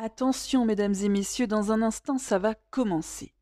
[0.00, 3.34] Attention, mesdames et messieurs, dans un instant, ça va commencer.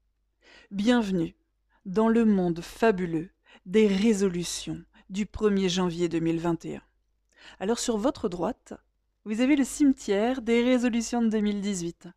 [0.70, 1.36] Bienvenue
[1.84, 3.28] dans le monde fabuleux
[3.66, 6.80] des résolutions du 1er janvier 2021.
[7.60, 8.72] Alors sur votre droite,
[9.26, 12.08] vous avez le cimetière des résolutions de 2018.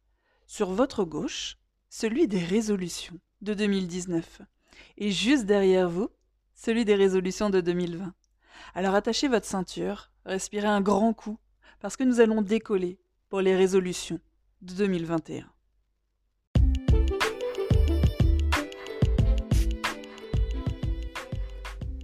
[0.48, 1.58] Sur votre gauche,
[1.90, 4.42] celui des résolutions de 2019.
[5.00, 6.08] Et juste derrière vous,
[6.56, 8.14] celui des résolutions de 2020.
[8.74, 11.38] Alors attachez votre ceinture, respirez un grand coup,
[11.82, 14.22] parce que nous allons décoller pour les résolutions
[14.62, 15.46] de 2021.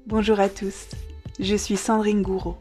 [0.08, 0.88] Bonjour à tous,
[1.40, 2.58] je suis Sandrine Gouraud,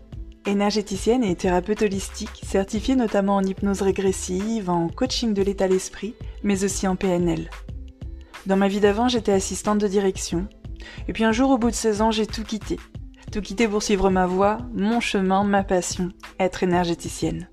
[0.46, 6.64] énergéticienne et thérapeute holistique, certifiée notamment en hypnose régressive, en coaching de l'état d'esprit, mais
[6.64, 7.48] aussi en PNL.
[8.46, 10.48] Dans ma vie d'avant, j'étais assistante de direction,
[11.06, 12.78] et puis un jour au bout de 16 ans, j'ai tout quitté.
[13.30, 16.08] Tout quitté pour suivre ma voie, mon chemin, ma passion,
[16.40, 17.48] être énergéticienne.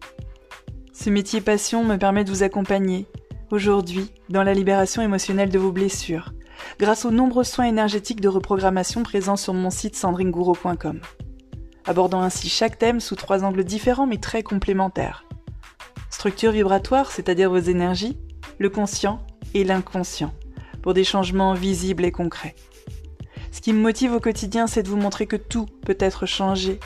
[1.03, 3.07] Ce métier passion me permet de vous accompagner,
[3.49, 6.31] aujourd'hui, dans la libération émotionnelle de vos blessures,
[6.77, 11.01] grâce aux nombreux soins énergétiques de reprogrammation présents sur mon site sandringouro.com.
[11.87, 15.25] Abordant ainsi chaque thème sous trois angles différents mais très complémentaires.
[16.11, 18.19] Structure vibratoire, c'est-à-dire vos énergies,
[18.59, 20.35] le conscient et l'inconscient,
[20.83, 22.53] pour des changements visibles et concrets.
[23.51, 26.79] Ce qui me motive au quotidien, c'est de vous montrer que tout peut être changé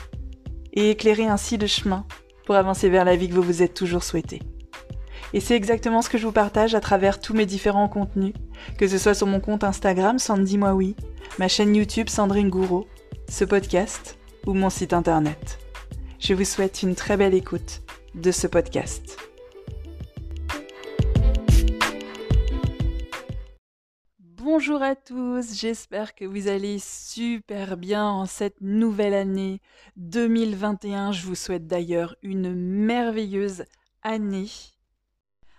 [0.72, 2.06] et éclairer ainsi le chemin
[2.46, 4.40] pour avancer vers la vie que vous vous êtes toujours souhaité.
[5.34, 8.32] Et c'est exactement ce que je vous partage à travers tous mes différents contenus,
[8.78, 10.78] que ce soit sur mon compte Instagram Sandy Moi
[11.38, 12.86] ma chaîne YouTube Sandrine Gouraud,
[13.28, 14.16] ce podcast
[14.46, 15.58] ou mon site internet.
[16.18, 17.82] Je vous souhaite une très belle écoute
[18.14, 19.18] de ce podcast.
[24.48, 29.60] Bonjour à tous, j'espère que vous allez super bien en cette nouvelle année
[29.96, 31.10] 2021.
[31.10, 33.64] Je vous souhaite d'ailleurs une merveilleuse
[34.02, 34.46] année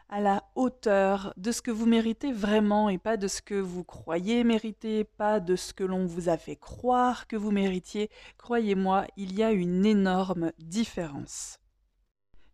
[0.07, 3.83] à la hauteur de ce que vous méritez vraiment et pas de ce que vous
[3.83, 8.09] croyez mériter, pas de ce que l'on vous a fait croire que vous méritiez.
[8.38, 11.59] Croyez-moi, il y a une énorme différence.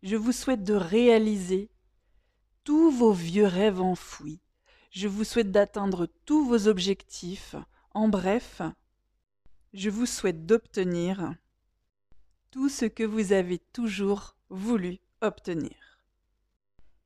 [0.02, 1.70] Je vous souhaite de réaliser
[2.64, 4.40] tous vos vieux rêves enfouis
[4.94, 7.56] je vous souhaite d'atteindre tous vos objectifs.
[7.96, 8.62] En bref,
[9.74, 11.34] je vous souhaite d'obtenir
[12.52, 16.00] tout ce que vous avez toujours voulu obtenir.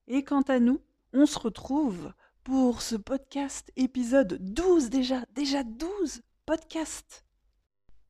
[0.07, 0.81] Et quant à nous,
[1.13, 2.11] on se retrouve
[2.43, 7.23] pour ce podcast épisode 12 déjà, déjà 12 podcasts.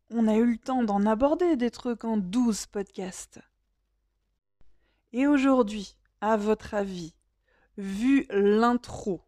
[0.10, 3.40] On a eu le temps d'en aborder des trucs en 12 podcasts.
[5.14, 7.14] Et aujourd'hui, à votre avis,
[7.78, 9.22] vu l'intro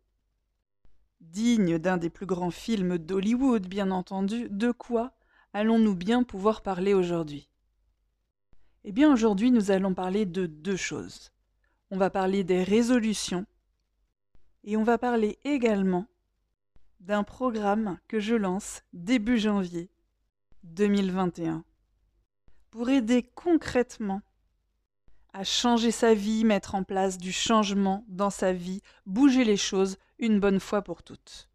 [1.22, 5.14] digne d'un des plus grands films d'Hollywood, bien entendu, de quoi
[5.54, 7.50] allons-nous bien pouvoir parler aujourd'hui?
[8.84, 11.32] Eh bien aujourd'hui nous allons parler de deux choses.
[11.92, 13.46] On va parler des résolutions
[14.64, 16.06] et on va parler également
[17.00, 19.90] d'un programme que je lance début janvier
[20.64, 21.64] 2021
[22.70, 24.22] pour aider concrètement
[25.34, 29.98] à changer sa vie, mettre en place du changement dans sa vie, bouger les choses
[30.20, 31.50] une bonne fois pour toutes.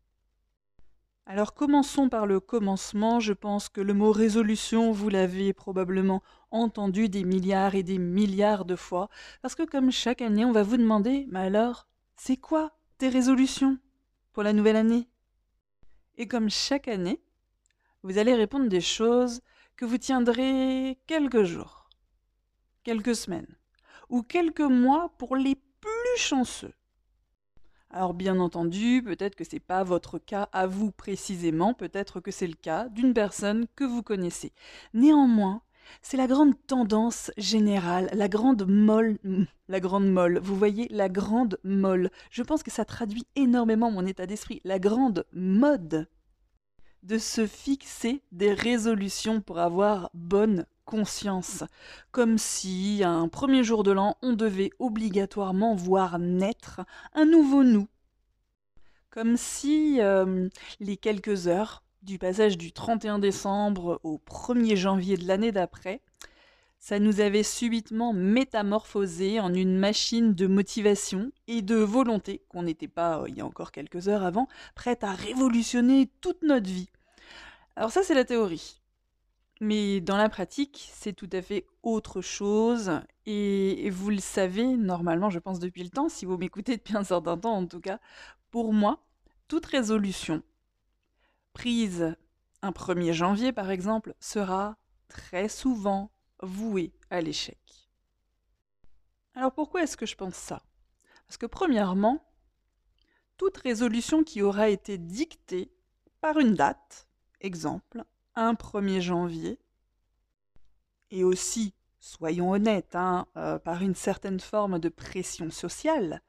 [1.26, 3.18] Alors commençons par le commencement.
[3.20, 8.64] Je pense que le mot résolution, vous l'avez probablement entendu des milliards et des milliards
[8.64, 9.08] de fois,
[9.42, 11.86] parce que comme chaque année, on va vous demander, mais alors,
[12.16, 13.78] c'est quoi tes résolutions
[14.32, 15.08] pour la nouvelle année?
[16.16, 17.20] Et comme chaque année,
[18.02, 19.40] vous allez répondre des choses
[19.76, 21.88] que vous tiendrez quelques jours,
[22.84, 23.56] quelques semaines,
[24.10, 26.74] ou quelques mois pour les plus chanceux.
[27.96, 32.32] Alors bien entendu, peut-être que ce n'est pas votre cas à vous précisément, peut-être que
[32.32, 34.52] c'est le cas d'une personne que vous connaissez.
[34.94, 35.62] Néanmoins,
[36.02, 41.08] c'est la grande tendance générale, la grande molle, hmm, la grande molle, vous voyez, la
[41.08, 42.10] grande molle.
[42.32, 46.08] Je pense que ça traduit énormément mon état d'esprit, la grande mode
[47.04, 51.62] de se fixer des résolutions pour avoir bonne conscience,
[52.10, 56.80] comme si, un premier jour de l'an, on devait obligatoirement voir naître
[57.14, 57.86] un nouveau nous.
[59.14, 60.48] Comme si euh,
[60.80, 66.00] les quelques heures du passage du 31 décembre au 1er janvier de l'année d'après,
[66.80, 72.88] ça nous avait subitement métamorphosé en une machine de motivation et de volonté qu'on n'était
[72.88, 76.90] pas, euh, il y a encore quelques heures avant, prête à révolutionner toute notre vie.
[77.76, 78.80] Alors ça, c'est la théorie.
[79.60, 83.00] Mais dans la pratique, c'est tout à fait autre chose.
[83.26, 87.04] Et, vous le savez, normalement, je pense depuis le temps, si vous m'écoutez depuis un
[87.04, 88.00] certain temps en tout cas,
[88.54, 89.00] pour moi,
[89.48, 90.40] toute résolution
[91.54, 92.14] prise
[92.62, 94.76] un 1er janvier, par exemple, sera
[95.08, 97.58] très souvent vouée à l'échec.
[99.34, 100.62] Alors pourquoi est-ce que je pense ça?
[101.26, 102.24] Parce que premièrement,
[103.38, 105.72] toute résolution qui aura été dictée
[106.20, 107.08] par une date,
[107.40, 108.04] exemple,
[108.36, 109.58] un 1er janvier,
[111.10, 116.22] et aussi, soyons honnêtes, hein, euh, par une certaine forme de pression sociale,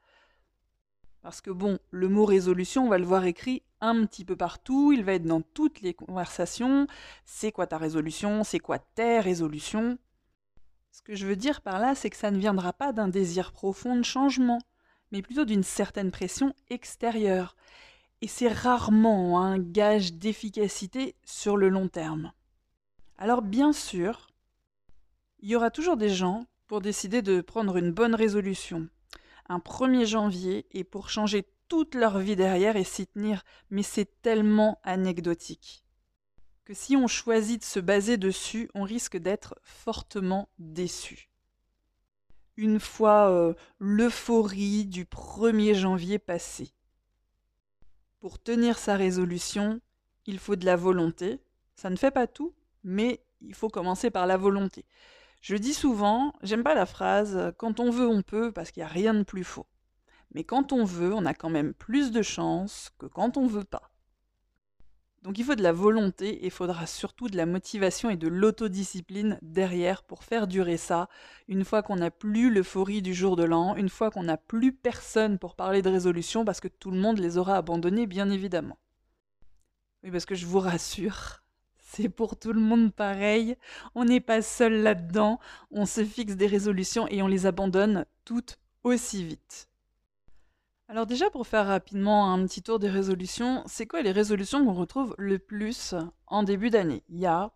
[1.26, 4.92] parce que bon, le mot résolution, on va le voir écrit un petit peu partout,
[4.92, 6.86] il va être dans toutes les conversations.
[7.24, 8.44] C'est quoi ta résolution?
[8.44, 9.98] C'est quoi tes résolutions?
[10.92, 13.50] Ce que je veux dire par là, c'est que ça ne viendra pas d'un désir
[13.50, 14.60] profond de changement,
[15.10, 17.56] mais plutôt d'une certaine pression extérieure.
[18.22, 22.30] Et c'est rarement un gage d'efficacité sur le long terme.
[23.18, 24.28] Alors bien sûr,
[25.40, 28.88] il y aura toujours des gens pour décider de prendre une bonne résolution,
[29.48, 34.22] un 1er janvier et pour changer toute leur vie derrière et s'y tenir, mais c'est
[34.22, 35.86] tellement anecdotique
[36.66, 41.30] que si on choisit de se baser dessus, on risque d'être fortement déçu.
[42.56, 46.72] Une fois euh, l'euphorie du 1er janvier passé.
[48.18, 49.80] Pour tenir sa résolution,
[50.26, 51.40] il faut de la volonté.
[51.76, 52.52] Ça ne fait pas tout,
[52.82, 54.84] mais il faut commencer par la volonté.
[55.46, 58.88] Je dis souvent, j'aime pas la phrase quand on veut, on peut, parce qu'il n'y
[58.88, 59.68] a rien de plus faux.
[60.34, 63.62] Mais quand on veut, on a quand même plus de chances que quand on veut
[63.62, 63.92] pas.
[65.22, 68.26] Donc il faut de la volonté et il faudra surtout de la motivation et de
[68.26, 71.08] l'autodiscipline derrière pour faire durer ça,
[71.46, 74.72] une fois qu'on n'a plus l'euphorie du jour de l'an, une fois qu'on n'a plus
[74.72, 78.78] personne pour parler de résolution parce que tout le monde les aura abandonnés bien évidemment.
[80.02, 81.44] Oui parce que je vous rassure,
[81.96, 83.56] c'est pour tout le monde pareil,
[83.94, 85.40] on n'est pas seul là-dedans,
[85.70, 89.68] on se fixe des résolutions et on les abandonne toutes aussi vite.
[90.88, 94.74] Alors déjà, pour faire rapidement un petit tour des résolutions, c'est quoi les résolutions qu'on
[94.74, 95.94] retrouve le plus
[96.26, 97.02] en début d'année?
[97.08, 97.50] Il y a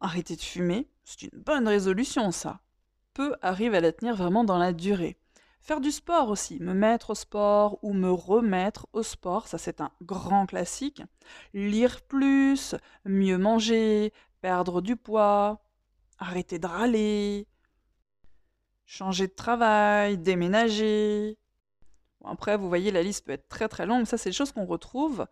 [0.00, 2.60] arrêter de fumer, c'est une bonne résolution ça.
[3.12, 5.18] Peu arrivent à la tenir vraiment dans la durée.
[5.60, 9.80] Faire du sport aussi, me mettre au sport ou me remettre au sport, ça c'est
[9.80, 11.02] un grand classique.
[11.54, 12.74] Lire plus,
[13.04, 15.62] mieux manger, perdre du poids,
[16.18, 17.46] arrêter de râler,
[18.86, 21.38] changer de travail, déménager,
[22.24, 24.06] après, vous voyez, la liste peut être très très longue.
[24.06, 25.26] Ça, c'est des choses qu'on retrouve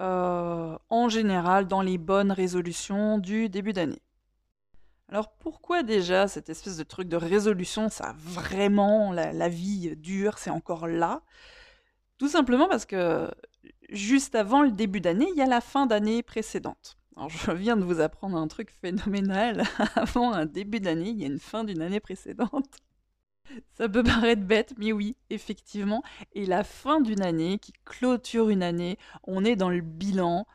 [0.00, 4.02] euh, en général dans les bonnes résolutions du début d'année.
[5.12, 10.38] Alors pourquoi déjà cette espèce de truc de résolution, ça vraiment la, la vie dure,
[10.38, 11.20] c'est encore là?
[12.16, 13.30] Tout simplement parce que
[13.90, 16.96] juste avant le début d'année, il y a la fin d'année précédente.
[17.14, 19.64] Alors je viens de vous apprendre un truc phénoménal.
[19.96, 22.78] avant un début d'année, il y a une fin d'une année précédente.
[23.74, 26.02] Ça peut paraître bête, mais oui, effectivement.
[26.32, 30.46] Et la fin d'une année qui clôture une année, on est dans le bilan.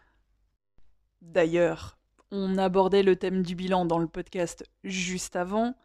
[1.21, 1.96] D'ailleurs,
[2.31, 5.75] on abordait le thème du bilan dans le podcast juste avant.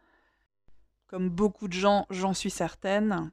[1.07, 3.31] Comme beaucoup de gens, j'en suis certaine.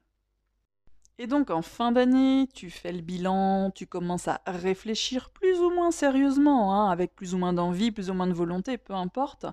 [1.23, 5.69] Et donc en fin d'année, tu fais le bilan, tu commences à réfléchir plus ou
[5.69, 9.45] moins sérieusement, hein, avec plus ou moins d'envie, plus ou moins de volonté, peu importe,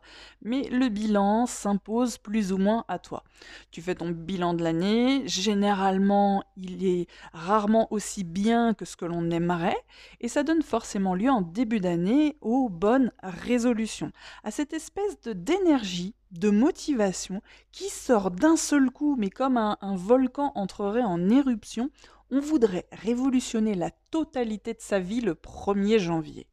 [0.42, 3.26] mais le bilan s'impose plus ou moins à toi.
[3.70, 9.04] Tu fais ton bilan de l'année, généralement il est rarement aussi bien que ce que
[9.04, 9.76] l'on aimerait,
[10.22, 14.14] et ça donne forcément lieu en début d'année aux bonnes résolutions,
[14.46, 17.42] à cette espèce d'énergie de motivation
[17.72, 21.90] qui sort d'un seul coup, mais comme un, volcan entrerait en éruption,
[22.30, 26.48] on voudrait révolutionner la totalité de sa vie le 1er janvier.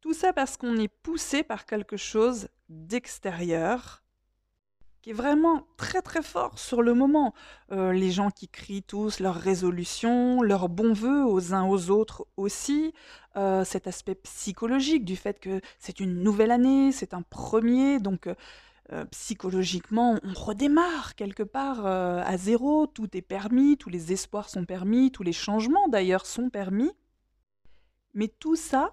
[0.00, 4.01] Tout ça parce qu'on est poussé par quelque chose d'extérieur
[5.02, 7.34] qui est vraiment très très fort sur le moment.
[7.72, 12.26] Euh, les gens qui crient tous leurs résolutions, leurs bons voeux aux uns aux autres
[12.36, 12.94] aussi,
[13.36, 18.28] euh, cet aspect psychologique du fait que c'est une nouvelle année, c'est un premier, donc
[18.28, 24.64] euh, psychologiquement on redémarre quelque part à zéro, tout est permis, tous les espoirs sont
[24.64, 26.92] permis, tous les changements d'ailleurs sont permis.
[28.14, 28.92] Mais tout ça,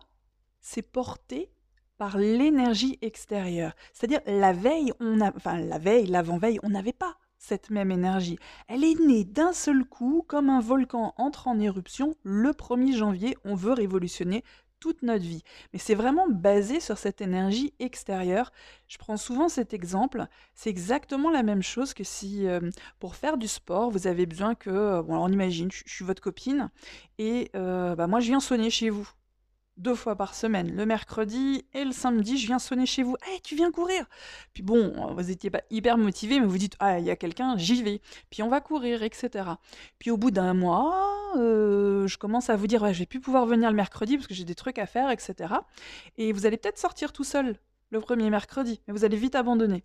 [0.62, 1.51] c'est porté
[2.00, 3.74] par l'énergie extérieure.
[3.94, 8.39] C'est-à-dire la veille, on a, enfin la veille, l'avant-veille, on n'avait pas cette même énergie.
[8.70, 12.15] Elle est née d'un seul coup, comme un volcan entre en éruption.
[12.24, 14.44] Le 1er janvier, on veut révolutionner
[14.79, 15.44] toute notre vie.
[15.74, 18.53] Mais c'est vraiment basé sur cette énergie extérieure.
[18.88, 20.25] Je prends souvent cet exemple.
[20.53, 22.62] C'est exactement la même chose que si, euh,
[23.01, 26.70] pour faire du sport, vous avez besoin que, bon, on imagine, je, suis votre copine,
[27.18, 29.10] et euh, bah, moi je viens sonner chez vous
[29.79, 33.15] deux fois par semaine, le mercredi et le samedi, je viens sonner chez vous.
[33.25, 34.05] Hey, tu viens courir
[34.53, 37.57] Puis bon, vous n'étiez pas hyper motivé, mais vous dites, ah, il y a quelqu'un,
[37.57, 38.01] j'y vais.
[38.29, 39.50] Puis on va courir, etc.
[39.98, 43.21] Puis au bout d'un mois, euh, je commence à vous dire, ouais, je vais plus
[43.21, 45.53] pouvoir venir le mercredi parce que j'ai des trucs à faire, etc.
[46.17, 47.57] Et vous allez peut-être sortir tout seul
[47.89, 49.83] le premier mercredi, mais vous allez vite abandonner.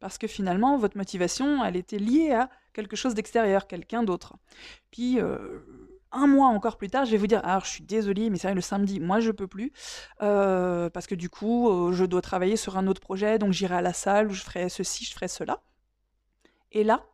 [0.00, 4.34] Parce que finalement, votre motivation, elle était liée à quelque chose d'extérieur, quelqu'un d'autre.
[4.90, 5.60] Puis, euh,
[6.16, 8.48] un mois encore plus tard, je vais vous dire, alors je suis désolée, mais c'est
[8.48, 9.72] vrai, le samedi, moi je peux plus,
[10.22, 13.76] euh, parce que du coup, euh, je dois travailler sur un autre projet, donc j'irai
[13.76, 15.60] à la salle, ou je ferai ceci, je ferai cela.
[16.72, 17.04] Et là,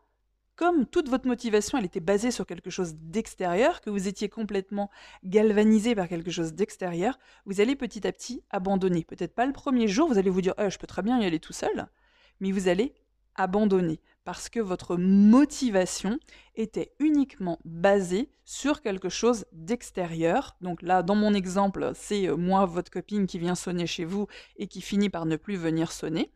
[0.56, 4.90] comme toute votre motivation, elle était basée sur quelque chose d'extérieur, que vous étiez complètement
[5.24, 9.04] galvanisé par quelque chose d'extérieur, vous allez petit à petit abandonner.
[9.04, 11.24] Peut-être pas le premier jour, vous allez vous dire, eh, je peux très bien y
[11.24, 11.88] aller tout seul,
[12.40, 12.94] mais vous allez
[13.34, 16.18] abandonner parce que votre motivation
[16.54, 20.56] était uniquement basée sur quelque chose d'extérieur.
[20.60, 24.26] Donc là, dans mon exemple, c'est euh, moi, votre copine, qui vient sonner chez vous
[24.56, 26.30] et qui finit par ne plus venir sonner.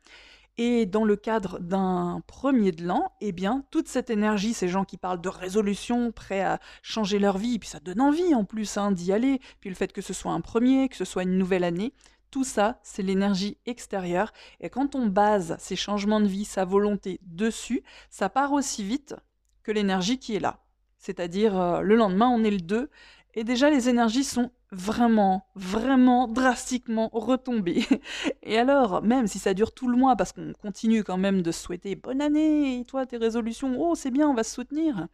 [0.59, 4.85] Et dans le cadre d'un premier de l'an, eh bien, toute cette énergie, ces gens
[4.85, 8.79] qui parlent de résolution, prêts à changer leur vie, puis ça donne envie en plus
[8.79, 11.37] hein, d'y aller, puis le fait que ce soit un premier, que ce soit une
[11.37, 11.93] nouvelle année,
[12.31, 14.33] tout ça, c'est l'énergie extérieure.
[14.61, 19.15] Et quand on base ces changements de vie, sa volonté dessus, ça part aussi vite
[19.63, 20.61] que l'énergie qui est là.
[20.99, 22.91] C'est-à-dire, euh, le lendemain, on est le 2,
[23.35, 27.85] et déjà les énergies sont vraiment, vraiment drastiquement retombées.
[28.43, 31.53] Et alors, même si ça dure tout le mois, parce qu'on continue quand même de
[31.53, 35.07] souhaiter bonne année, et toi, tes résolutions, oh, c'est bien, on va se soutenir.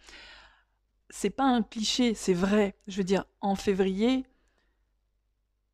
[1.10, 2.74] C'est pas un cliché, c'est vrai.
[2.86, 4.24] Je veux dire, en février,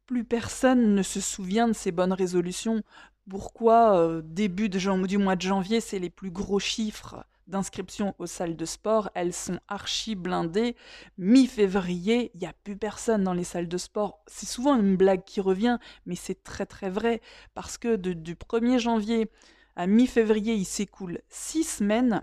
[0.09, 2.83] plus personne ne se souvient de ces bonnes résolutions.
[3.29, 8.57] Pourquoi euh, début du mois de janvier, c'est les plus gros chiffres d'inscription aux salles
[8.57, 10.77] de sport, elles sont archi blindées.
[11.19, 14.23] Mi-février, il n'y a plus personne dans les salles de sport.
[14.27, 17.21] C'est souvent une blague qui revient, mais c'est très très vrai,
[17.55, 19.31] parce que du 1er janvier
[19.77, 22.23] à mi-février, il s'écoule six semaines.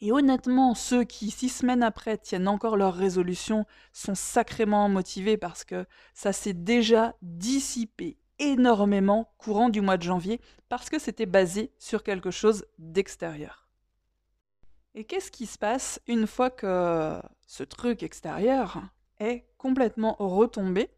[0.00, 5.64] Et honnêtement, ceux qui, six semaines après, tiennent encore leur résolution, sont sacrément motivés parce
[5.64, 11.72] que ça s'est déjà dissipé énormément courant du mois de janvier parce que c'était basé
[11.78, 13.68] sur quelque chose d'extérieur.
[14.94, 18.80] Et qu'est-ce qui se passe une fois que ce truc extérieur
[19.18, 20.90] est complètement retombé?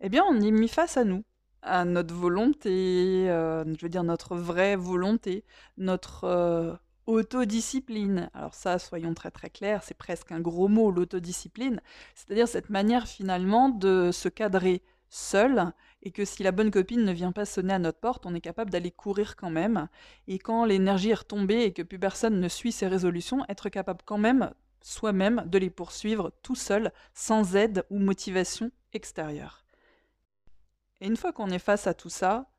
[0.00, 1.24] Eh bien, on est mis face à nous,
[1.62, 5.44] à notre volonté, euh, je veux dire notre vraie volonté,
[5.76, 6.72] notre euh,
[7.08, 8.30] autodiscipline.
[8.34, 11.80] Alors ça, soyons très très clairs, c'est presque un gros mot, l'autodiscipline.
[12.14, 15.72] C'est-à-dire cette manière finalement de se cadrer seul
[16.02, 18.42] et que si la bonne copine ne vient pas sonner à notre porte, on est
[18.42, 19.88] capable d'aller courir quand même.
[20.26, 24.02] Et quand l'énergie est retombée et que plus personne ne suit ses résolutions, être capable
[24.04, 29.64] quand même soi-même de les poursuivre tout seul, sans aide ou motivation extérieure.
[31.00, 32.50] Et une fois qu'on est face à tout ça,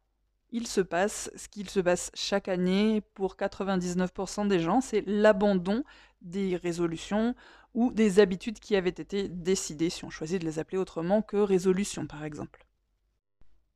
[0.51, 5.83] il se passe ce qu'il se passe chaque année pour 99% des gens, c'est l'abandon
[6.21, 7.35] des résolutions
[7.73, 11.37] ou des habitudes qui avaient été décidées, si on choisit de les appeler autrement que
[11.37, 12.65] résolutions par exemple.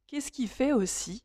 [0.08, 1.24] Qu'est-ce qui fait aussi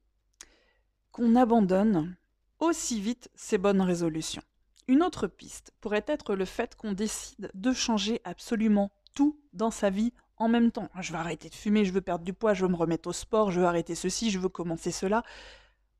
[1.13, 2.17] qu'on abandonne
[2.59, 4.43] aussi vite ces bonnes résolutions?
[4.87, 9.91] Une autre piste pourrait être le fait qu'on décide de changer absolument tout dans sa
[9.91, 10.89] vie en même temps.
[11.01, 13.13] Je veux arrêter de fumer, je veux perdre du poids, je veux me remettre au
[13.13, 15.23] sport, je veux arrêter ceci, je veux commencer cela.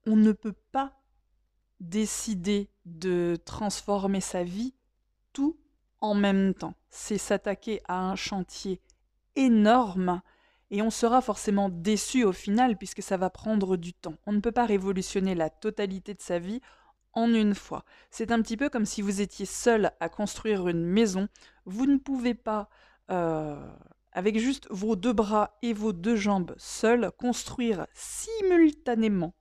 [0.07, 0.93] On ne peut pas
[1.81, 4.75] décider de transformer sa vie
[5.33, 5.57] tout
[6.01, 6.75] en même temps.
[6.91, 8.81] C'est s'attaquer à un chantier
[9.37, 10.21] énorme
[10.71, 14.17] et on sera forcément déçu au final puisque ça va prendre du temps.
[14.27, 16.61] On ne peut pas révolutionner la totalité de sa vie
[17.13, 17.85] en une fois.
[18.11, 21.29] C'est un petit peu comme si vous étiez seul à construire une maison.
[21.65, 22.69] Vous ne pouvez pas
[23.11, 23.57] euh,
[24.19, 29.33] avec juste vos deux bras et vos deux jambes seuls, construire simultanément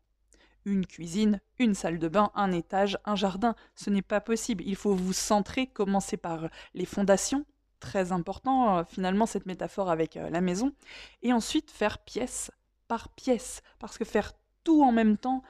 [0.66, 3.56] une cuisine, une salle de bain, un étage, un jardin.
[3.74, 4.64] Ce n'est pas possible.
[4.68, 7.44] Il faut vous centrer, commencer par les fondations,
[7.80, 10.72] très important euh, finalement cette métaphore avec euh, la maison,
[11.24, 12.52] et ensuite faire pièce
[12.88, 15.42] par pièce, parce que faire tout en même temps,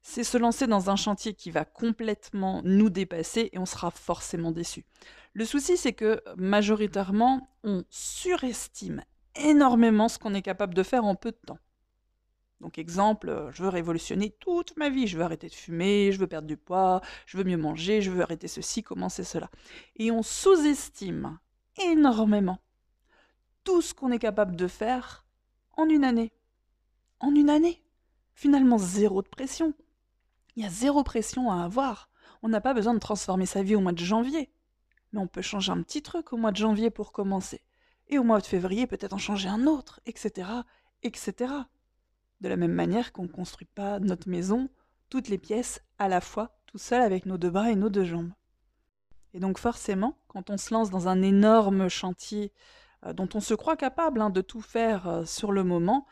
[0.00, 4.52] c'est se lancer dans un chantier qui va complètement nous dépasser et on sera forcément
[4.52, 4.84] déçu.
[5.32, 9.02] Le souci, c'est que majoritairement, on surestime
[9.36, 11.58] énormément ce qu'on est capable de faire en peu de temps.
[12.60, 16.18] Donc exemple, euh, je veux révolutionner toute ma vie, je veux arrêter de fumer, je
[16.18, 19.50] veux perdre du poids, je veux mieux manger, je veux arrêter ceci, commencer cela.
[19.96, 21.38] Et on sous-estime
[21.82, 22.58] énormément
[23.64, 25.24] tout ce qu'on est capable de faire
[25.76, 26.32] en une année.
[27.20, 27.82] En une année.
[28.34, 29.74] Finalement, zéro de pression.
[30.56, 32.10] Il y a zéro pression à avoir.
[32.42, 34.50] On n'a pas besoin de transformer sa vie au mois de janvier
[35.12, 37.62] mais on peut changer un petit truc au mois de janvier pour commencer.
[38.08, 40.48] Et au mois de février, peut-être en changer un autre, etc.,
[41.02, 41.52] etc.
[42.40, 44.68] De la même manière qu'on ne construit pas notre maison,
[45.08, 48.04] toutes les pièces, à la fois, tout seul avec nos deux bras et nos deux
[48.04, 48.32] jambes.
[49.34, 52.52] Et donc forcément, quand on se lance dans un énorme chantier
[53.06, 56.06] euh, dont on se croit capable hein, de tout faire euh, sur le moment,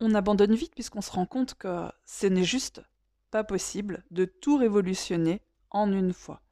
[0.00, 2.82] on abandonne vite puisqu'on se rend compte que ce n'est juste
[3.30, 6.42] pas possible de tout révolutionner en une fois.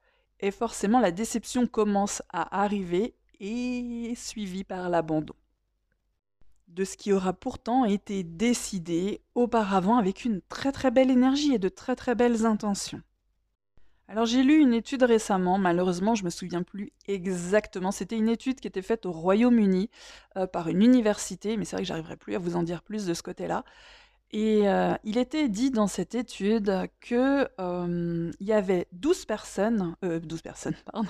[0.40, 5.35] Et forcément, la déception commence à arriver et suivie par l'abandon.
[6.68, 11.59] De ce qui aura pourtant été décidé auparavant avec une très très belle énergie et
[11.59, 13.02] de très très belles intentions.
[14.11, 18.59] Alors j'ai lu une étude récemment, malheureusement je me souviens plus exactement, c'était une étude
[18.59, 19.88] qui était faite au Royaume-Uni
[20.37, 23.06] euh, par une université, mais c'est vrai que j'arriverai plus à vous en dire plus
[23.06, 23.64] de ce côté-là.
[24.32, 29.96] Et euh, il était dit dans cette étude que euh, il y avait 12 personnes,
[30.02, 31.08] 12 personnes, pardon,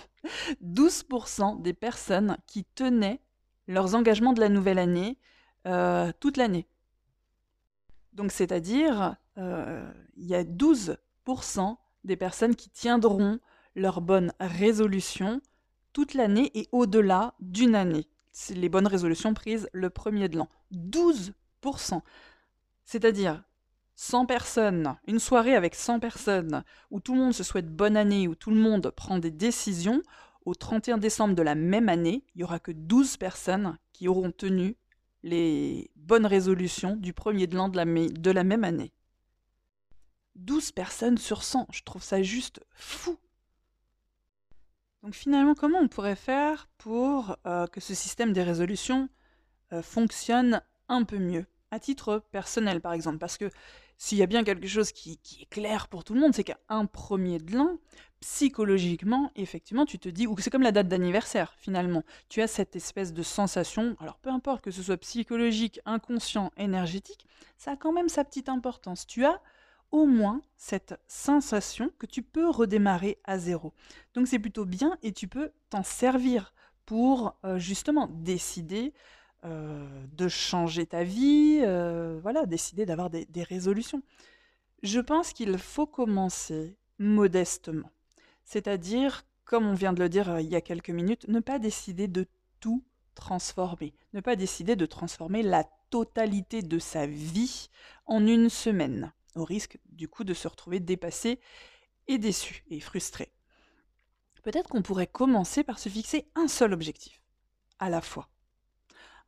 [0.64, 3.20] 12% des personnes qui tenaient
[3.68, 5.18] leurs engagements de la nouvelle année
[6.20, 6.66] toute l'année.
[8.14, 13.38] Donc c'est-à-dire, il y a 12% des personnes qui tiendront
[13.74, 15.40] leurs bonnes résolutions
[15.92, 18.06] toute l'année et au-delà d'une année.
[18.50, 20.48] Les bonnes résolutions prises le premier de l'an.
[20.72, 22.00] 12%.
[22.90, 23.44] C'est-à-dire
[23.94, 28.26] 100 personnes, une soirée avec 100 personnes, où tout le monde se souhaite bonne année,
[28.26, 30.02] où tout le monde prend des décisions,
[30.44, 34.32] au 31 décembre de la même année, il n'y aura que 12 personnes qui auront
[34.32, 34.76] tenu
[35.22, 37.76] les bonnes résolutions du premier de l'an de
[38.32, 38.92] la, même année.
[40.34, 41.68] 12 personnes sur 100.
[41.70, 43.16] Je trouve ça juste fou.
[45.04, 49.08] Donc finalement, comment on pourrait faire pour euh, que ce système des résolutions
[49.72, 51.46] euh, fonctionne un peu mieux?
[51.70, 53.18] À titre personnel, par exemple.
[53.18, 53.50] Parce que
[53.96, 56.58] s'il y a bien quelque chose qui, est clair pour tout le monde, c'est qu'à
[56.68, 57.76] un premier de l'an,
[58.20, 62.02] psychologiquement, effectivement, tu te dis, ou c'est comme la date d'anniversaire, finalement.
[62.28, 67.26] Tu as cette espèce de sensation, alors peu importe que ce soit psychologique, inconscient, énergétique,
[67.58, 69.06] ça a quand même sa petite importance.
[69.06, 69.40] Tu as
[69.90, 73.74] au moins cette sensation que tu peux redémarrer à zéro.
[74.14, 76.54] Donc c'est plutôt bien et tu peux t'en servir
[76.86, 78.92] pour euh, justement décider
[79.44, 84.02] euh, de changer ta vie, euh, voilà, décider d'avoir des, des résolutions.
[84.82, 87.90] Je pense qu'il faut commencer modestement.
[88.44, 92.08] C'est-à-dire, comme on vient de le dire il y a quelques minutes, ne pas décider
[92.08, 92.26] de
[92.60, 97.68] tout transformer, ne pas décider de transformer la totalité de sa vie
[98.06, 101.40] en une semaine au risque du coup de se retrouver dépassé
[102.08, 103.32] et déçu et frustré.
[104.42, 107.22] Peut-être qu'on pourrait commencer par se fixer un seul objectif,
[107.78, 108.28] à la fois.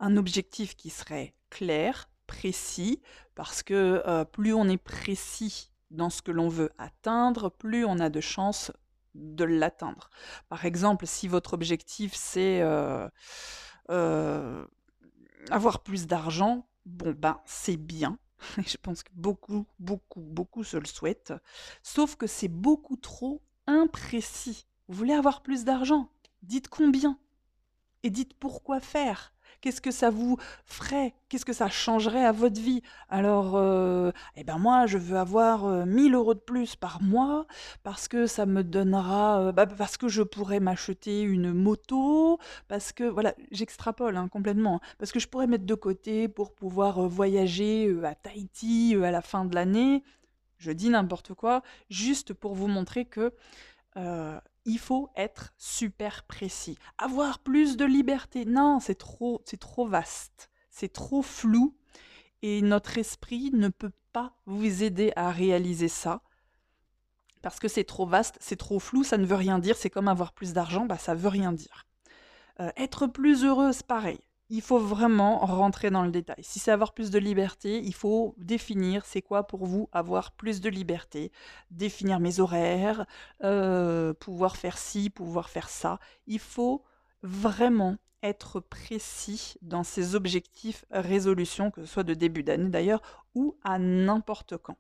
[0.02, 3.00] Un objectif qui serait clair, précis,
[3.36, 8.00] parce que euh, plus on est précis dans ce que l'on veut atteindre, plus on
[8.00, 8.72] a de chances
[9.14, 10.10] de l'atteindre.
[10.48, 13.08] Par exemple, si votre objectif c'est euh,
[13.90, 14.66] euh,
[15.50, 18.18] avoir plus d'argent, bon ben c'est bien,
[18.66, 21.32] je pense que beaucoup, beaucoup, beaucoup se le souhaitent.
[21.84, 24.66] Sauf que c'est beaucoup trop imprécis.
[24.88, 26.10] Vous voulez avoir plus d'argent?
[26.42, 27.20] Dites combien?
[28.02, 29.31] Et dites pourquoi faire?
[29.60, 31.14] Qu'est-ce que ça vous ferait?
[31.28, 32.82] Qu'est-ce que ça changerait à votre vie?
[33.08, 37.46] Alors, euh, eh ben moi, je veux avoir 1000 euh, euros de plus par mois
[37.82, 42.38] parce que ça me donnera, euh, bah, parce que je pourrais m'acheter une moto,
[42.68, 47.08] parce que, voilà, j'extrapole hein, complètement, parce que je pourrais mettre de côté pour pouvoir
[47.08, 50.02] voyager à Tahiti à la fin de l'année.
[50.58, 53.32] Je dis n'importe quoi, juste pour vous montrer que
[54.64, 56.78] il faut être super précis.
[56.98, 58.44] Avoir plus de liberté.
[58.44, 60.50] Non, c'est trop, c'est trop vaste.
[60.70, 61.76] C'est trop flou.
[62.42, 66.22] Et notre esprit ne peut pas vous aider à réaliser ça.
[67.40, 69.76] Parce que c'est trop vaste, c'est trop flou, ça ne veut rien dire.
[69.76, 71.86] C'est comme avoir plus d'argent, bah ça veut rien dire.
[72.60, 74.20] Euh, être plus heureuse, pareil
[74.52, 76.44] il faut vraiment rentrer dans le détail.
[76.44, 80.60] Si c'est avoir plus de liberté, il faut définir c'est quoi pour vous avoir plus
[80.60, 81.32] de liberté,
[81.70, 83.06] définir mes horaires,
[83.44, 85.98] euh, pouvoir faire ci, pouvoir faire ça.
[86.26, 86.84] Il faut
[87.22, 93.00] vraiment être précis dans ses objectifs, résolutions, que ce soit de début d'année d'ailleurs,
[93.34, 94.76] ou à n'importe quand,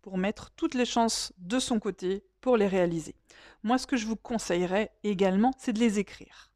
[0.00, 3.16] pour mettre toutes les chances de son côté pour les réaliser.
[3.64, 6.53] Moi, ce que je vous conseillerais également, c'est de les écrire.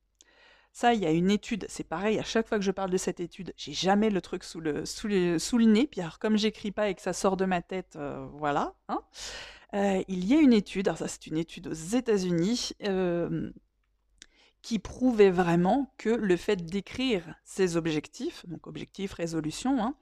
[0.78, 2.96] Ça, il y a une étude, c'est pareil, à chaque fois que je parle de
[2.98, 5.88] cette étude, j'ai jamais le truc sous le, sous le nez.
[5.88, 8.74] Puis comme j'écris pas et que ça sort de ma tête, euh, voilà.
[8.88, 9.00] Hein.
[9.74, 13.50] Euh, il y a une étude, alors ça c'est une étude aux États-Unis, euh,
[14.68, 19.94] qui prouvait vraiment que le fait d'écrire ses objectifs, donc objectifs, résolutions, hein,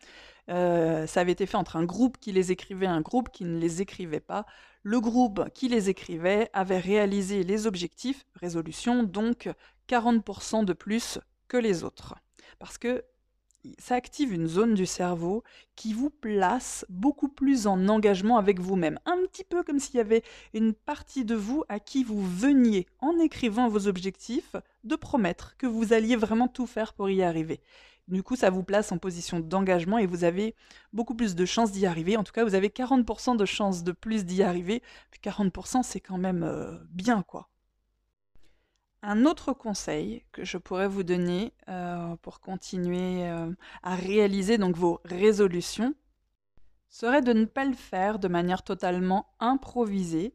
[1.07, 3.61] ça avait été fait entre un groupe qui les écrivait et un groupe qui ne
[3.61, 4.45] les écrivait pas.
[4.83, 9.49] Le groupe qui les écrivait avait réalisé les objectifs, résolutions, donc
[9.89, 12.17] 40% de plus que les autres.
[12.59, 13.05] Parce que
[13.79, 15.43] ça active une zone du cerveau
[15.75, 18.99] qui vous place beaucoup plus en engagement avec vous-même.
[19.07, 20.23] Un petit peu comme s'il y avait
[20.55, 25.67] une partie de vous à qui vous veniez, en écrivant vos objectifs, de promettre que
[25.67, 27.61] vous alliez vraiment tout faire pour y arriver.
[28.09, 30.55] Du coup, ça vous place en position d'engagement et vous avez
[30.93, 32.17] beaucoup plus de chances d'y arriver.
[32.17, 34.81] En tout cas, vous avez 40% de chances de plus d'y arriver.
[35.11, 37.49] Puis 40%, c'est quand même euh, bien, quoi.
[39.03, 43.51] Un autre conseil que je pourrais vous donner euh, pour continuer euh,
[43.83, 45.95] à réaliser donc vos résolutions
[46.89, 50.35] serait de ne pas le faire de manière totalement improvisée.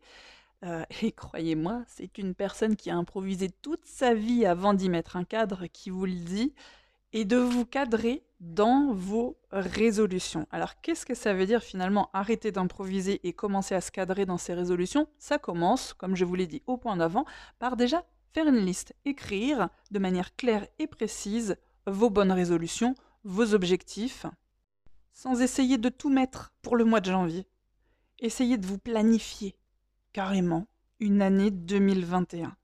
[0.64, 5.16] Euh, et croyez-moi, c'est une personne qui a improvisé toute sa vie avant d'y mettre
[5.16, 6.54] un cadre qui vous le dit,
[7.14, 10.48] et de vous cadrer dans vos résolutions.
[10.52, 14.38] Alors qu'est-ce que ça veut dire finalement arrêter d'improviser et commencer à se cadrer dans
[14.38, 15.08] ses résolutions?
[15.20, 17.26] Ça commence, comme je vous l'ai dit au point d'avant,
[17.60, 23.54] par déjà faire une liste, écrire de manière claire et précise vos bonnes résolutions, vos
[23.54, 24.26] objectifs,
[25.14, 27.48] sans essayer de tout mettre pour le mois de janvier.
[28.20, 29.56] Essayez de vous planifier
[30.14, 30.68] carrément
[31.00, 32.56] une année 2021.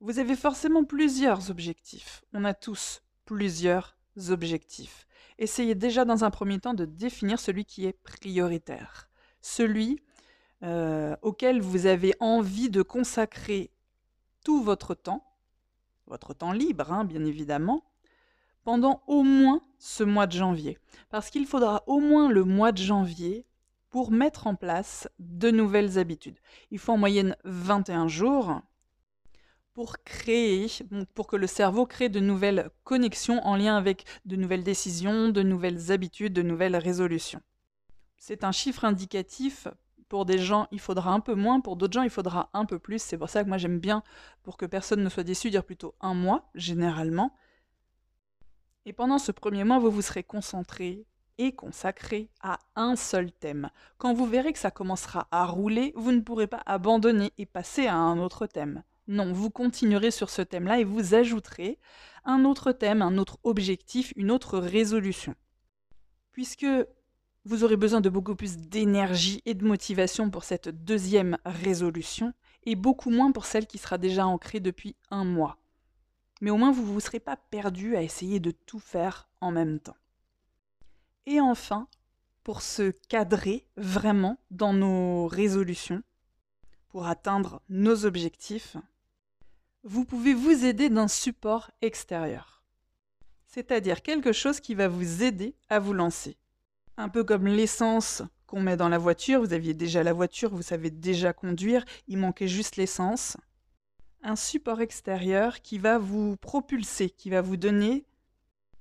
[0.00, 2.24] Vous avez forcément plusieurs objectifs.
[2.32, 3.96] On a tous plusieurs
[4.28, 5.06] objectifs.
[5.38, 9.08] Essayez déjà dans un premier temps de définir celui qui est prioritaire,
[9.40, 10.00] celui
[10.62, 13.70] euh, auquel vous avez envie de consacrer
[14.44, 15.24] tout votre temps,
[16.06, 17.84] votre temps libre, hein, bien évidemment,
[18.62, 20.78] pendant au moins ce mois de janvier.
[21.10, 23.46] Parce qu'il faudra au moins le mois de janvier
[23.90, 26.38] pour mettre en place de nouvelles habitudes.
[26.70, 28.60] Il faut en moyenne 21 jours
[29.72, 30.66] pour créer,
[31.14, 35.42] pour que le cerveau crée de nouvelles connexions en lien avec de nouvelles décisions, de
[35.42, 37.42] nouvelles habitudes, de nouvelles résolutions.
[38.16, 39.68] C'est un chiffre indicatif
[40.08, 42.78] pour des gens, il faudra un peu moins, pour d'autres gens, il faudra un peu
[42.78, 43.02] plus.
[43.02, 44.02] C'est pour ça que moi j'aime bien,
[44.42, 47.34] pour que personne ne soit déçu, dire plutôt un mois, généralement.
[48.86, 51.06] Et pendant ce premier mois, vous vous serez concentré
[51.38, 53.70] et consacré à un seul thème.
[53.98, 57.86] Quand vous verrez que ça commencera à rouler, vous ne pourrez pas abandonner et passer
[57.86, 58.82] à un autre thème.
[59.06, 61.78] Non, vous continuerez sur ce thème-là et vous ajouterez
[62.24, 65.34] un autre thème, un autre objectif, une autre résolution.
[66.32, 66.66] Puisque
[67.44, 72.32] vous aurez besoin de beaucoup plus d'énergie et de motivation pour cette deuxième résolution
[72.64, 75.58] et beaucoup moins pour celle qui sera déjà ancrée depuis un mois.
[76.40, 79.50] Mais au moins vous ne vous serez pas perdu à essayer de tout faire en
[79.50, 79.96] même temps.
[81.26, 81.88] Et enfin,
[82.42, 86.02] pour se cadrer vraiment dans nos résolutions,
[86.88, 88.76] pour atteindre nos objectifs,
[89.82, 92.62] vous pouvez vous aider d'un support extérieur.
[93.46, 96.36] C'est-à-dire quelque chose qui va vous aider à vous lancer.
[96.96, 100.62] Un peu comme l'essence qu'on met dans la voiture, vous aviez déjà la voiture, vous
[100.62, 103.36] savez déjà conduire, il manquait juste l'essence.
[104.22, 108.04] Un support extérieur qui va vous propulser, qui va vous donner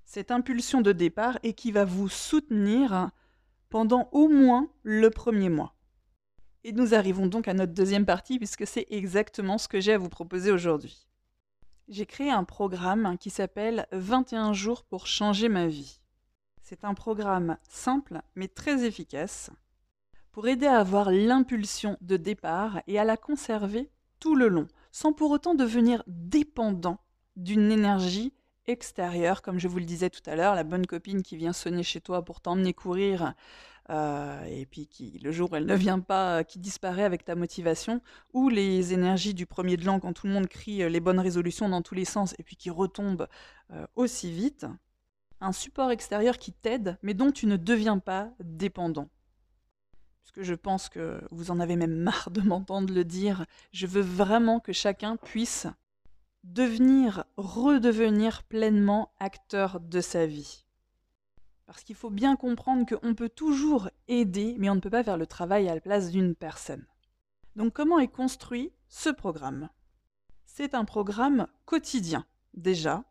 [0.05, 3.09] cette impulsion de départ et qui va vous soutenir
[3.69, 5.73] pendant au moins le premier mois.
[6.63, 9.97] Et nous arrivons donc à notre deuxième partie puisque c'est exactement ce que j'ai à
[9.97, 11.07] vous proposer aujourd'hui.
[11.89, 15.99] J'ai créé un programme qui s'appelle 21 jours pour changer ma vie.
[16.73, 19.51] C'est un programme simple mais très efficace
[20.31, 25.13] pour aider à avoir l'impulsion de départ et à la conserver tout le long, sans
[25.13, 26.97] pour autant devenir dépendant
[27.35, 28.33] d'une énergie
[28.65, 31.83] extérieure, comme je vous le disais tout à l'heure, la bonne copine qui vient sonner
[31.83, 33.35] chez toi pour t'emmener courir,
[33.91, 37.35] euh, et puis qui, le jour où elle ne vient pas, qui disparaît avec ta
[37.35, 38.01] motivation,
[38.33, 41.19] ou les énergies du premier de l'an quand tout le monde crie euh, les bonnes
[41.19, 43.27] résolutions dans tous les sens, et puis qui retombe
[43.69, 44.65] euh, aussi vite
[45.43, 49.09] un support extérieur qui t'aide, mais dont tu ne deviens pas dépendant.
[50.21, 54.01] Puisque je pense que vous en avez même marre de m'entendre le dire, je veux
[54.01, 55.67] vraiment que chacun puisse
[56.43, 60.65] devenir, redevenir pleinement acteur de sa vie.
[61.65, 65.17] Parce qu'il faut bien comprendre qu'on peut toujours aider, mais on ne peut pas faire
[65.17, 66.85] le travail à la place d'une personne.
[67.55, 69.69] Donc comment est construit ce programme?
[70.45, 73.03] C'est un programme quotidien, déjà,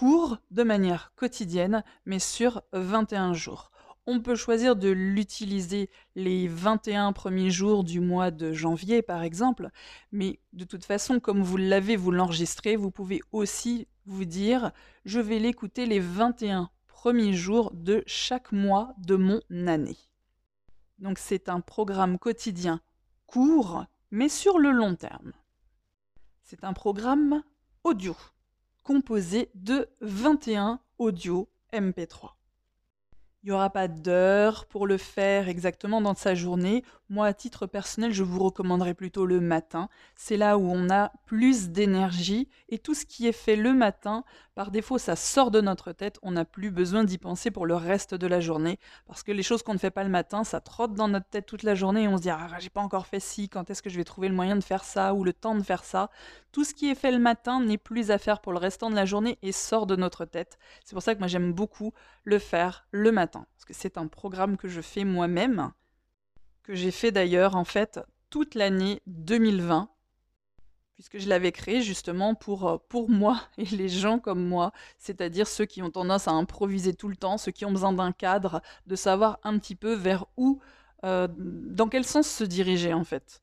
[0.00, 3.70] court de manière quotidienne, mais sur 21 jours.
[4.06, 9.68] On peut choisir de l'utiliser les 21 premiers jours du mois de janvier, par exemple,
[10.10, 14.72] mais de toute façon, comme vous l'avez, vous l'enregistrez, vous pouvez aussi vous dire,
[15.04, 19.98] je vais l'écouter les 21 premiers jours de chaque mois de mon année.
[20.98, 22.80] Donc c'est un programme quotidien
[23.26, 25.32] court, mais sur le long terme.
[26.42, 27.42] C'est un programme
[27.84, 28.16] audio
[28.90, 32.39] composé de 21 audios MP3.
[33.42, 36.84] Il n'y aura pas d'heure pour le faire exactement dans sa journée.
[37.08, 39.88] Moi, à titre personnel, je vous recommanderais plutôt le matin.
[40.14, 44.24] C'est là où on a plus d'énergie et tout ce qui est fait le matin,
[44.54, 46.18] par défaut, ça sort de notre tête.
[46.22, 49.42] On n'a plus besoin d'y penser pour le reste de la journée parce que les
[49.42, 52.02] choses qu'on ne fait pas le matin, ça trotte dans notre tête toute la journée
[52.02, 54.04] et on se dit ah j'ai pas encore fait ci, quand est-ce que je vais
[54.04, 56.10] trouver le moyen de faire ça ou le temps de faire ça?
[56.52, 58.96] Tout ce qui est fait le matin n'est plus à faire pour le restant de
[58.96, 60.58] la journée et sort de notre tête.
[60.84, 64.06] C'est pour ça que moi j'aime beaucoup le faire le matin parce que c'est un
[64.06, 65.72] programme que je fais moi-même
[66.62, 69.90] que j'ai fait d'ailleurs en fait toute l'année 2020
[71.00, 75.48] puisque je l'avais créé justement pour, euh, pour moi et les gens comme moi, c'est-à-dire
[75.48, 78.60] ceux qui ont tendance à improviser tout le temps, ceux qui ont besoin d'un cadre,
[78.86, 80.60] de savoir un petit peu vers où,
[81.04, 83.42] euh, dans quel sens se diriger en fait.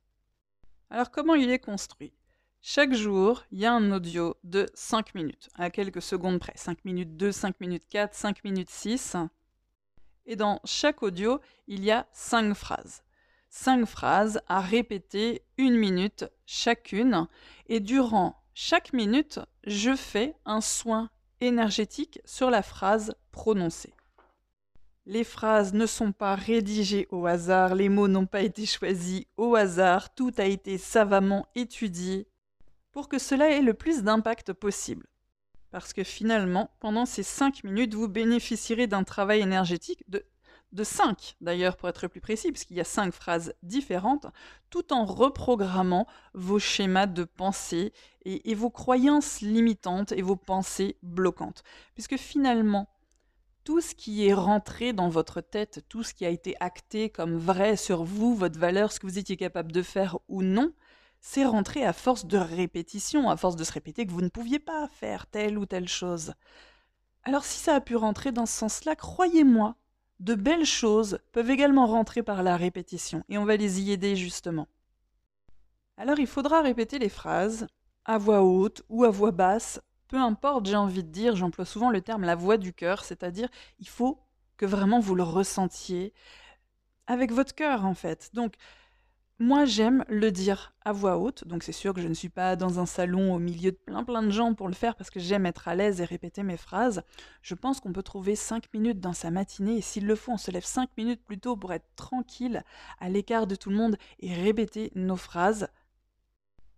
[0.91, 2.13] Alors comment il est construit?
[2.61, 6.53] Chaque jour, il y a un audio de 5 minutes, à quelques secondes près.
[6.55, 9.15] 5 minutes 2, 5 minutes 4, 5 minutes 6.
[10.27, 13.01] Et dans chaque audio, il y a 5 phrases
[13.49, 17.27] cinq phrases à répéter une minute chacune.
[17.67, 21.09] Et durant chaque minute, je fais un soin
[21.41, 23.93] énergétique sur la phrase prononcée.
[25.05, 29.55] Les phrases ne sont pas rédigées au hasard, les mots n'ont pas été choisis au
[29.55, 32.27] hasard, tout a été savamment étudié
[32.91, 35.07] pour que cela ait le plus d'impact possible.
[35.79, 40.25] Parce que finalement, pendant ces cinq minutes, vous bénéficierez d'un travail énergétique de
[40.73, 44.25] de 5 d'ailleurs pour être plus précis, puisqu'il y a cinq phrases différentes,
[44.69, 47.93] tout en reprogrammant vos schémas de pensée
[48.25, 51.63] et, vos croyances limitantes et vos pensées bloquantes.
[51.93, 52.89] Puisque finalement,
[53.63, 57.37] tout ce qui est rentré dans votre tête, tout ce qui a été acté comme
[57.37, 60.73] vrai sur vous, votre valeur, ce que vous étiez capable de faire ou non,
[61.29, 64.59] c'est rentré à force de répétition, à force de se répéter que vous ne pouviez
[64.59, 66.33] pas faire telle ou telle chose.
[67.23, 69.75] Alors si ça a pu rentrer dans ce sens-là, croyez-moi,
[70.21, 74.15] de belles choses peuvent également rentrer par la répétition, et on va les y aider
[74.15, 74.69] justement.
[75.97, 77.67] Alors il faudra répéter les phrases,
[78.05, 81.89] à voix haute ou à voix basse, peu importe, j'ai envie de dire, j'emploie souvent
[81.89, 84.21] le terme la voix du cœur, c'est-à-dire il faut
[84.55, 86.13] que vraiment vous le ressentiez
[87.05, 88.29] avec votre cœur en fait.
[88.33, 88.55] Donc
[89.39, 92.55] moi, j'aime le dire à voix haute, donc c'est sûr que je ne suis pas
[92.55, 95.19] dans un salon au milieu de plein plein de gens pour le faire parce que
[95.19, 97.03] j'aime être à l'aise et répéter mes phrases.
[97.43, 100.37] Je pense qu'on peut trouver 5 minutes dans sa matinée et s'il le faut, on
[100.37, 102.63] se lève 5 minutes plus tôt pour être tranquille,
[102.99, 105.67] à l'écart de tout le monde et répéter nos phrases.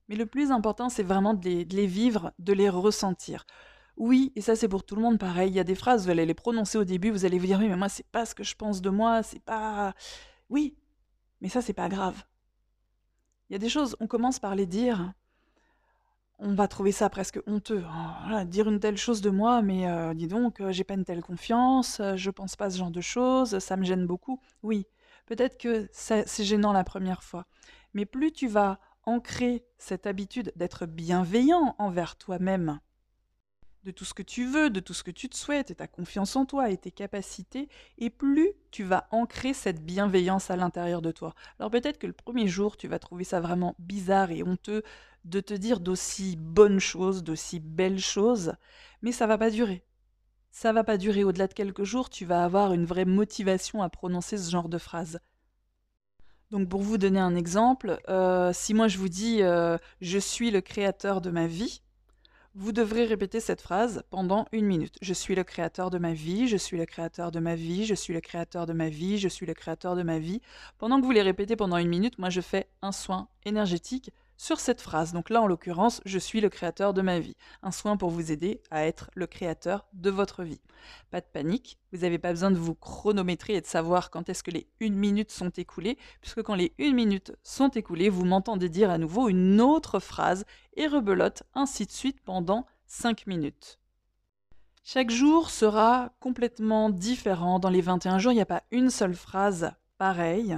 [0.10, 3.46] Mais le plus important, c'est vraiment de les, de les vivre, de les ressentir.
[3.96, 5.50] Oui, et ça c'est pour tout le monde pareil.
[5.50, 7.60] Il y a des phrases, vous allez les prononcer au début, vous allez vous dire
[7.60, 9.94] oui, mais moi c'est pas ce que je pense de moi, c'est pas.
[10.50, 10.76] Oui,
[11.42, 12.24] mais ça c'est pas grave.
[13.50, 15.12] Il y a des choses, on commence par les dire,
[16.38, 17.84] on va trouver ça presque honteux.
[17.84, 21.04] Oh, dire une telle chose de moi, mais euh, dis donc, euh, j'ai pas une
[21.04, 24.40] telle confiance, euh, je pense pas ce genre de choses, ça me gêne beaucoup.
[24.62, 24.86] Oui,
[25.26, 27.48] peut-être que c'est gênant la première fois,
[27.96, 32.80] mais plus tu vas ancrer cette habitude d'être bienveillant envers toi-même,
[33.90, 35.88] de tout ce que tu veux, de tout ce que tu te souhaites, et ta
[35.88, 41.02] confiance en toi et tes capacités, et plus tu vas ancrer cette bienveillance à l'intérieur
[41.02, 41.34] de toi.
[41.58, 44.84] Alors peut-être que le premier jour, tu vas trouver ça vraiment bizarre et honteux
[45.26, 48.54] de te dire d'aussi bonnes choses, d'aussi belles choses,
[49.02, 49.84] mais ça va pas durer.
[50.52, 53.90] Ça va pas durer au-delà de quelques jours, tu vas avoir une vraie motivation à
[53.90, 55.20] prononcer ce genre de phrase.
[56.52, 60.52] Donc pour vous donner un exemple, euh, si moi je vous dis euh, je suis
[60.52, 61.82] le créateur de ma vie,
[62.60, 64.98] vous devrez répéter cette phrase pendant une minute.
[65.02, 67.96] Je suis le créateur de ma vie, je suis le créateur de ma vie, je
[67.96, 70.42] suis le créateur de ma vie, je suis le créateur de ma vie.
[70.78, 74.62] Pendant que vous les répétez pendant une minute, moi je fais un soin énergétique sur
[74.62, 75.12] cette phrase.
[75.12, 77.36] Donc là, en l'occurrence, je suis le créateur de ma vie.
[77.62, 80.62] Un soin pour vous aider à être le créateur de votre vie.
[81.12, 84.42] Pas de panique, vous n'avez pas besoin de vous chronométrer et de savoir quand est-ce
[84.42, 88.70] que les une minute sont écoulées, puisque quand les une minute sont écoulées, vous m'entendez
[88.70, 90.46] dire à nouveau une autre phrase
[90.78, 93.78] et rebelote ainsi de suite pendant 5 minutes.
[94.86, 97.60] Chaque jour sera complètement différent.
[97.60, 100.58] Dans les 21 jours, il n'y a pas une seule phrase pareille.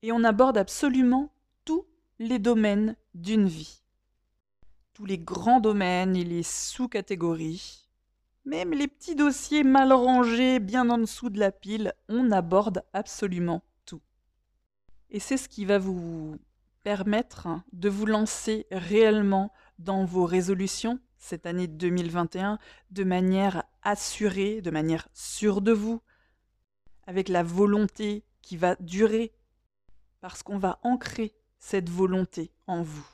[0.00, 1.30] Et on aborde absolument
[2.22, 3.82] les domaines d'une vie.
[4.94, 7.88] Tous les grands domaines et les sous-catégories,
[8.44, 13.62] même les petits dossiers mal rangés bien en dessous de la pile, on aborde absolument
[13.86, 14.00] tout.
[15.10, 16.38] Et c'est ce qui va vous
[16.84, 22.58] permettre de vous lancer réellement dans vos résolutions cette année 2021
[22.90, 26.00] de manière assurée, de manière sûre de vous,
[27.06, 29.32] avec la volonté qui va durer,
[30.20, 33.06] parce qu'on va ancrer cette volonté en vous.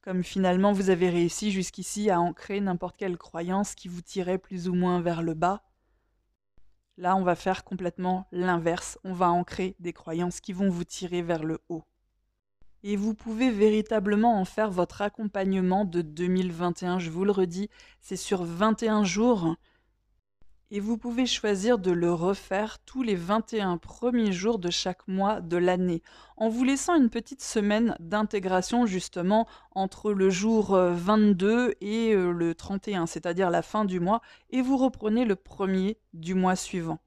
[0.00, 4.66] Comme finalement vous avez réussi jusqu'ici à ancrer n'importe quelle croyance qui vous tirait plus
[4.68, 5.62] ou moins vers le bas,
[6.98, 8.98] Là, on va faire complètement l'inverse.
[9.02, 11.84] On va ancrer des croyances qui vont vous tirer vers le haut.
[12.82, 16.98] Et vous pouvez véritablement en faire votre accompagnement de 2021.
[16.98, 17.70] Je vous le redis,
[18.00, 19.56] c'est sur 21 jours
[20.74, 25.42] et vous pouvez choisir de le refaire tous les 21 premiers jours de chaque mois
[25.42, 26.02] de l'année,
[26.38, 32.32] en vous laissant une petite semaine d'intégration justement entre le jour 22 euh, et euh,
[32.32, 37.00] le 31, c'est-à-dire la fin du mois, et vous reprenez le premier du mois suivant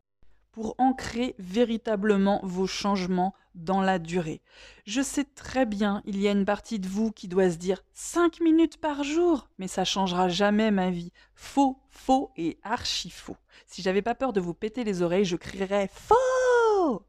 [0.55, 4.41] pour ancrer véritablement vos changements dans la durée.
[4.85, 7.83] Je sais très bien, il y a une partie de vous qui doit se dire
[7.91, 11.11] 5 minutes par jour, mais ça changera jamais ma vie.
[11.33, 13.35] Faux, faux et archi faux.
[13.67, 17.05] Si j'avais pas peur de vous péter les oreilles, je crierais faux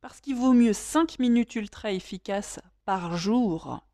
[0.00, 3.86] Parce qu'il vaut mieux 5 minutes ultra efficaces par jour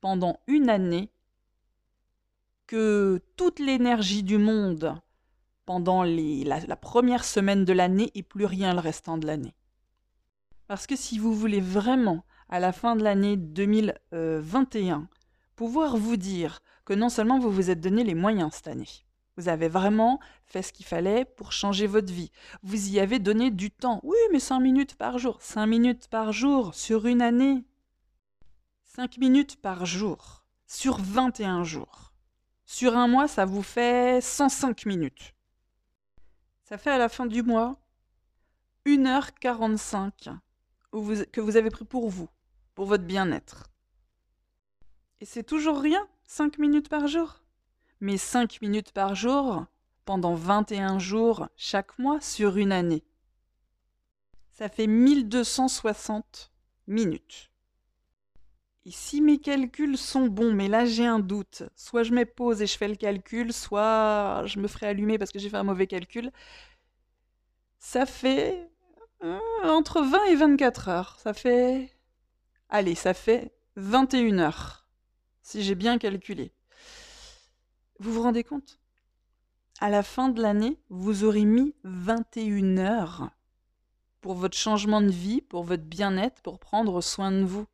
[0.00, 1.10] pendant une année
[2.68, 4.94] que toute l'énergie du monde
[5.70, 9.54] pendant la, première semaine de l'année et plus rien le restant de l'année.
[10.66, 15.06] Parce que si vous voulez vraiment, à la fin de l'année 2021,
[15.54, 18.88] pouvoir vous dire que non seulement vous vous êtes donné les moyens cette année,
[19.36, 22.32] vous avez vraiment fait ce qu'il fallait pour changer votre vie.
[22.64, 24.00] Vous y avez donné du temps.
[24.02, 25.40] Oui, mais 5 minutes par jour.
[25.40, 27.62] 5 minutes par jour sur une année.
[28.86, 32.12] 5 minutes par jour sur 21 jours.
[32.66, 35.32] Sur un mois, ça vous fait 105 minutes.
[36.70, 37.76] Ça fait à la fin du mois
[38.86, 40.38] 1h45
[40.92, 42.28] que vous avez pris pour vous,
[42.76, 43.68] pour votre bien-être.
[45.20, 47.42] Et c'est toujours rien, 5 minutes par jour.
[48.00, 49.66] Mais 5 minutes par jour,
[50.04, 53.02] pendant 21 jours chaque mois sur une année.
[54.52, 56.52] Ça fait 1260
[56.86, 57.49] minutes.
[58.86, 62.62] Et si mes calculs sont bons, mais là j'ai un doute, soit je mets pause
[62.62, 65.64] et je fais le calcul, soit je me ferai allumer parce que j'ai fait un
[65.64, 66.32] mauvais calcul,
[67.78, 68.70] ça fait
[69.22, 71.18] euh, entre 20 et 24 heures.
[71.20, 71.90] Ça fait...
[72.68, 74.86] Allez, ça fait 21 heures,
[75.42, 76.52] si j'ai bien calculé.
[77.98, 78.78] Vous vous rendez compte?
[79.80, 83.30] À la fin de l'année, vous aurez mis 21 heures
[84.20, 87.66] pour votre changement de vie, pour votre bien-être, pour prendre soin de vous.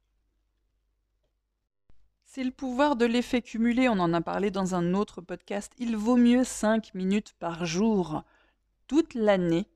[2.36, 5.72] C'est le pouvoir de l'effet cumulé, on en a parlé dans un autre podcast.
[5.78, 8.24] Il vaut mieux 5 minutes par jour
[8.88, 9.66] toute l'année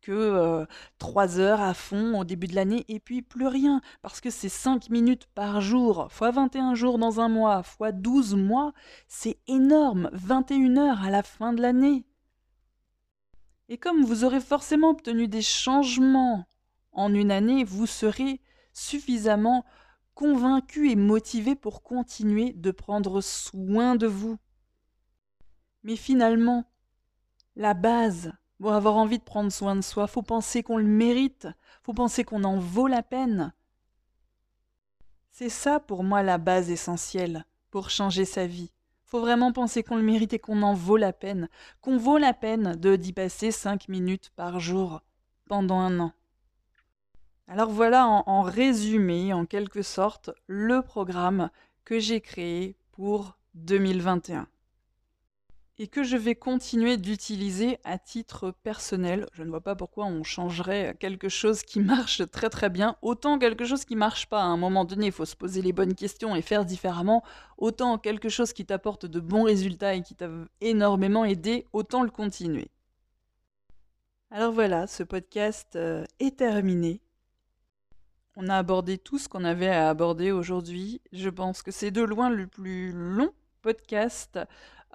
[0.00, 4.30] que 3 heures à fond au début de l'année et puis plus rien parce que
[4.30, 8.72] c'est 5 minutes par jour fois 21 jours dans un mois fois 12 mois,
[9.06, 12.06] c'est énorme, 21 heures à la fin de l'année.
[13.68, 16.46] Et comme vous aurez forcément obtenu des changements
[16.92, 18.40] en une année, vous serez
[18.72, 19.66] suffisamment
[20.14, 24.38] convaincu et motivé pour continuer de prendre soin de vous.
[25.82, 26.64] Mais finalement,
[27.56, 31.48] la base, pour avoir envie de prendre soin de soi, faut penser qu'on le mérite,
[31.82, 33.52] faut penser qu'on en vaut la peine.
[35.30, 38.70] C'est ça pour moi la base essentielle pour changer sa vie.
[39.04, 41.48] Faut vraiment penser qu'on le mérite et qu'on en vaut la peine,
[41.80, 45.02] qu'on vaut la peine de d'y passer cinq minutes par jour
[45.48, 46.12] pendant un an.
[47.48, 51.50] Alors voilà en, résumé, en quelque sorte, le programme
[51.84, 54.46] que j'ai créé pour 2021
[55.78, 59.26] et que je vais continuer d'utiliser à titre personnel.
[59.32, 63.38] Je ne vois pas pourquoi on changerait quelque chose qui marche très très bien, autant
[63.38, 64.42] quelque chose qui marche pas.
[64.42, 67.24] À un moment donné, il faut se poser les bonnes questions et faire différemment,
[67.58, 70.28] autant quelque chose qui t'apporte de bons résultats et qui t'a
[70.60, 72.70] énormément aidé, autant le continuer.
[74.30, 77.01] Alors voilà, ce podcast euh, est terminé.
[78.34, 81.02] On a abordé tout ce qu'on avait à aborder aujourd'hui.
[81.12, 84.38] Je pense que c'est de loin le plus long podcast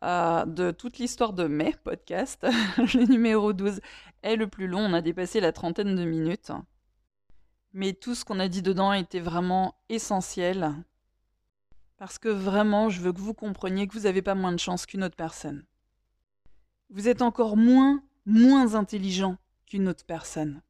[0.04, 2.48] euh, de toute l'histoire de mes podcasts.
[2.78, 3.80] le numéro 12
[4.24, 6.52] est le plus long, on a dépassé la trentaine de minutes.
[7.74, 10.74] Mais tout ce qu'on a dit dedans était vraiment essentiel.
[11.98, 14.86] Parce que vraiment, je veux que vous compreniez que vous n'avez pas moins de chance
[14.86, 15.64] qu'une autre personne.
[16.90, 20.62] Vous êtes encore moins, moins intelligent qu'une autre personne.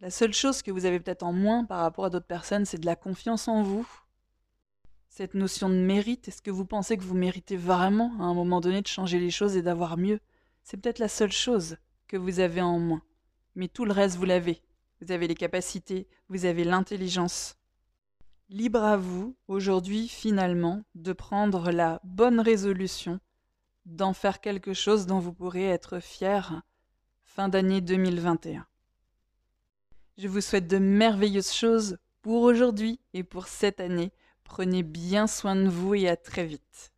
[0.00, 2.78] La seule chose que vous avez peut-être en moins par rapport à d'autres personnes, c'est
[2.78, 3.86] de la confiance en vous.
[5.08, 8.60] Cette notion de mérite, est-ce que vous pensez que vous méritez vraiment à un moment
[8.60, 10.18] donné de changer les choses et d'avoir mieux?
[10.64, 11.76] C'est peut-être la seule chose
[12.08, 13.02] que vous avez en moins.
[13.54, 14.60] Mais tout le reste, vous l'avez.
[15.00, 17.56] Vous avez les capacités, vous avez l'intelligence.
[18.48, 23.20] Libre à vous, aujourd'hui, finalement, de prendre la bonne résolution,
[23.86, 26.62] d'en faire quelque chose dont vous pourrez être fier
[27.22, 28.66] fin d'année 2021.
[30.16, 34.12] Je vous souhaite de merveilleuses choses pour aujourd'hui et pour cette année.
[34.44, 36.93] Prenez bien soin de vous et à très vite.